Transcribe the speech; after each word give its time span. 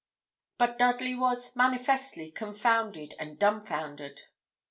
But 0.57 0.79
Dudley 0.79 1.13
was, 1.13 1.55
manifestly, 1.55 2.31
confounded 2.31 3.13
and 3.19 3.37
dumbfoundered. 3.37 4.21